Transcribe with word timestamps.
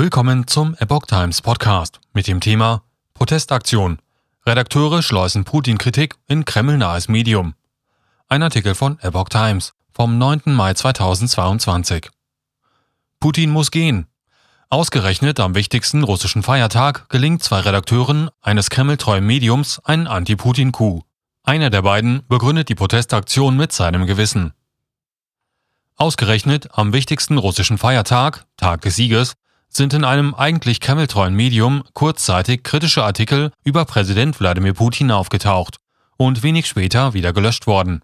Willkommen 0.00 0.46
zum 0.46 0.76
Epoch 0.78 1.06
Times 1.06 1.42
Podcast 1.42 1.98
mit 2.12 2.28
dem 2.28 2.38
Thema 2.38 2.84
Protestaktion. 3.14 3.98
Redakteure 4.46 5.02
schleusen 5.02 5.42
Putin-Kritik 5.42 6.14
in 6.28 6.44
Kreml-nahes 6.44 7.08
Medium. 7.08 7.54
Ein 8.28 8.44
Artikel 8.44 8.76
von 8.76 9.00
Epoch 9.00 9.28
Times 9.28 9.72
vom 9.90 10.16
9. 10.16 10.42
Mai 10.54 10.74
2022. 10.74 12.10
Putin 13.18 13.50
muss 13.50 13.72
gehen. 13.72 14.06
Ausgerechnet 14.70 15.40
am 15.40 15.56
wichtigsten 15.56 16.04
russischen 16.04 16.44
Feiertag 16.44 17.08
gelingt 17.08 17.42
zwei 17.42 17.58
Redakteuren 17.58 18.30
eines 18.40 18.70
Kreml-treuen 18.70 19.26
Mediums 19.26 19.80
ein 19.80 20.06
Anti-Putin-Coup. 20.06 21.02
Einer 21.42 21.70
der 21.70 21.82
beiden 21.82 22.22
begründet 22.28 22.68
die 22.68 22.76
Protestaktion 22.76 23.56
mit 23.56 23.72
seinem 23.72 24.06
Gewissen. 24.06 24.52
Ausgerechnet 25.96 26.68
am 26.78 26.92
wichtigsten 26.92 27.36
russischen 27.36 27.78
Feiertag, 27.78 28.46
Tag 28.56 28.82
des 28.82 28.94
Sieges, 28.94 29.34
sind 29.78 29.94
in 29.94 30.04
einem 30.04 30.34
eigentlich 30.34 30.80
kremltreuen 30.80 31.32
Medium 31.32 31.82
kurzzeitig 31.94 32.62
kritische 32.62 33.02
Artikel 33.02 33.50
über 33.64 33.86
Präsident 33.86 34.38
Wladimir 34.38 34.74
Putin 34.74 35.10
aufgetaucht 35.10 35.78
und 36.18 36.42
wenig 36.42 36.66
später 36.66 37.14
wieder 37.14 37.32
gelöscht 37.32 37.66
worden. 37.66 38.02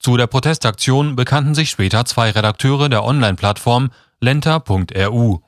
Zu 0.00 0.16
der 0.16 0.26
Protestaktion 0.26 1.14
bekannten 1.14 1.54
sich 1.54 1.70
später 1.70 2.04
zwei 2.04 2.30
Redakteure 2.30 2.88
der 2.88 3.04
Online-Plattform 3.04 3.90
lenta.ru. 4.20 5.38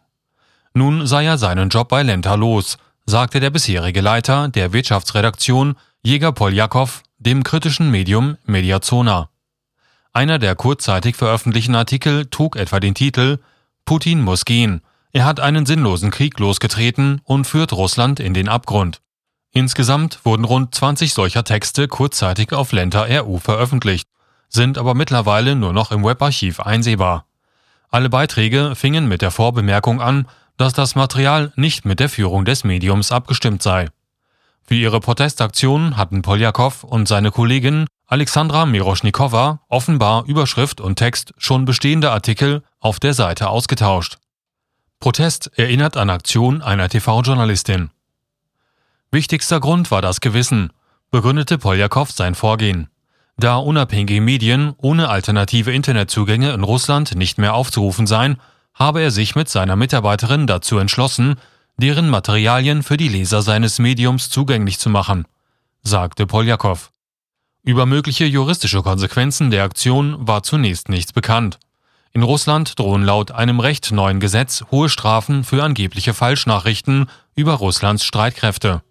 Nun 0.74 1.07
sei 1.07 1.24
er 1.24 1.38
seinen 1.38 1.71
Job 1.71 1.88
bei 1.88 2.02
Lenta 2.05 2.35
los, 2.35 2.79
sagte 3.07 3.41
der 3.41 3.51
bisherige 3.51 4.01
Leiter 4.01 4.49
der 4.49 4.73
Wirtschaftsredaktion 4.73 5.74
Jäger 6.02 6.30
Poljakow 6.33 7.02
dem 7.19 7.43
kritischen 7.43 7.91
Medium 7.91 8.37
Mediazona. 8.45 9.30
Einer 10.12 10.38
der 10.38 10.55
kurzzeitig 10.55 11.16
veröffentlichten 11.16 11.74
Artikel 11.74 12.27
trug 12.27 12.55
etwa 12.57 12.79
den 12.79 12.95
Titel 12.95 13.38
Putin 13.85 14.23
muss 14.23 14.45
gehen 14.45 14.83
er 15.12 15.25
hat 15.25 15.41
einen 15.41 15.67
sinnlosen 15.67 16.11
Krieg 16.11 16.39
losgetreten 16.39 17.21
und 17.25 17.47
führt 17.47 17.73
Russland 17.73 18.21
in 18.21 18.35
den 18.35 18.49
Abgrund. 18.49 19.01
Insgesamt 19.52 20.21
wurden 20.24 20.45
rund 20.45 20.74
20 20.74 21.15
solcher 21.15 21.45
Texte 21.45 21.88
kurzzeitig 21.88 22.52
auf 22.52 22.73
Lenta 22.73 23.05
RU 23.05 23.38
veröffentlicht, 23.38 24.07
sind 24.49 24.79
aber 24.79 24.95
mittlerweile 24.95 25.57
nur 25.57 25.73
noch 25.73 25.91
im 25.91 26.05
Webarchiv 26.05 26.60
einsehbar. 26.60 27.27
Alle 27.91 28.10
Beiträge 28.10 28.74
fingen 28.74 29.09
mit 29.09 29.23
der 29.23 29.30
Vorbemerkung 29.30 30.02
an, 30.02 30.27
dass 30.59 30.74
das 30.74 30.95
Material 30.95 31.52
nicht 31.57 31.85
mit 31.85 32.01
der 32.01 32.09
Führung 32.09 32.45
des 32.45 32.65
Mediums 32.65 33.13
abgestimmt 33.13 33.63
sei. 33.63 33.88
Für 34.63 34.75
ihre 34.75 35.01
Protestaktion 35.01 35.97
hatten 35.97 36.21
Poljakow 36.21 36.85
und 36.85 37.09
seine 37.09 37.30
Kollegin 37.30 37.87
Alexandra 38.07 38.66
Miroschnikowa 38.66 39.60
offenbar 39.69 40.27
Überschrift 40.27 40.82
und 40.82 40.97
Text 40.97 41.32
schon 41.38 41.65
bestehende 41.65 42.10
Artikel 42.10 42.63
auf 42.80 43.01
der 43.01 43.15
Seite 43.15 43.49
ausgetauscht. 43.49 44.19
Protest 45.01 45.51
erinnert 45.57 45.96
an 45.96 46.10
Aktion 46.10 46.60
einer 46.60 46.88
TV-Journalistin. 46.88 47.91
Wichtigster 49.13 49.60
Grund 49.60 49.91
war 49.91 50.02
das 50.02 50.21
Gewissen, 50.21 50.73
begründete 51.10 51.57
Poljakow 51.57 52.10
sein 52.10 52.35
Vorgehen. 52.35 52.88
Da 53.37 53.57
unabhängige 53.57 54.21
Medien 54.21 54.74
ohne 54.76 55.09
alternative 55.09 55.73
Internetzugänge 55.73 56.52
in 56.52 56.65
Russland 56.65 57.15
nicht 57.15 57.38
mehr 57.38 57.54
aufzurufen 57.54 58.09
seien, 58.09 58.41
habe 58.74 59.01
er 59.01 59.13
sich 59.13 59.37
mit 59.37 59.49
seiner 59.49 59.76
Mitarbeiterin 59.76 60.49
dazu 60.49 60.79
entschlossen, 60.79 61.37
deren 61.76 62.09
Materialien 62.10 62.82
für 62.82 62.96
die 62.96 63.09
Leser 63.09 63.43
seines 63.43 63.79
Mediums 63.79 64.31
zugänglich 64.31 64.81
zu 64.81 64.91
machen, 64.91 65.26
sagte 65.82 66.26
Poljakow. 66.26 66.91
Über 67.62 67.87
mögliche 67.87 68.25
juristische 68.25 68.82
Konsequenzen 68.82 69.50
der 69.50 69.62
Aktion 69.62 70.16
war 70.26 70.43
zunächst 70.43 70.88
nichts 70.88 71.12
bekannt. 71.12 71.60
In 72.12 72.22
Russland 72.22 72.78
drohen 72.78 73.03
laut 73.03 73.31
einem 73.31 73.60
recht 73.60 73.92
neuen 73.92 74.20
Gesetz 74.20 74.64
hohe 74.70 74.88
Strafen 74.88 75.44
für 75.44 75.62
angebliche 75.62 76.14
Falschnachrichten 76.14 77.09
über 77.34 77.54
Russlands 77.54 78.04
Streitkräfte. 78.04 78.82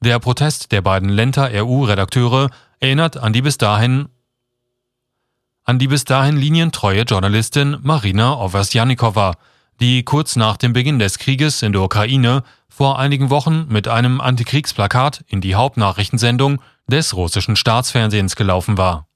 Der 0.00 0.18
Protest 0.18 0.72
der 0.72 0.82
beiden 0.82 1.08
Lenta-RU-Redakteure 1.08 2.50
erinnert 2.80 3.16
an 3.16 3.32
die 3.32 3.42
bis 3.42 3.58
dahin 3.58 4.08
an 5.64 5.78
die 5.78 5.86
bis 5.86 6.04
dahin 6.04 6.36
linientreue 6.36 7.02
Journalistin 7.02 7.78
Marina 7.82 8.34
Oversjanikowa, 8.40 9.36
die 9.80 10.02
kurz 10.02 10.34
nach 10.34 10.56
dem 10.56 10.72
Beginn 10.72 10.98
des 10.98 11.18
Krieges 11.18 11.62
in 11.62 11.72
der 11.72 11.82
Ukraine 11.82 12.42
vor 12.68 12.98
einigen 12.98 13.30
Wochen 13.30 13.66
mit 13.68 13.86
einem 13.86 14.20
Antikriegsplakat 14.20 15.24
in 15.28 15.40
die 15.40 15.54
Hauptnachrichtensendung 15.54 16.60
des 16.88 17.14
russischen 17.14 17.54
Staatsfernsehens 17.54 18.34
gelaufen 18.34 18.76
war 18.76 19.06